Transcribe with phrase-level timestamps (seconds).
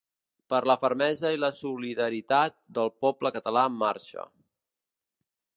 [0.53, 4.29] Per la fermesa i la solidaritat del poble català en marxa.